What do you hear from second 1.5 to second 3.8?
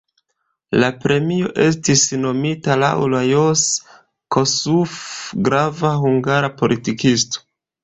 estis nomita laŭ Lajos